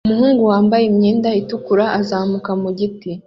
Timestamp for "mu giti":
2.61-3.09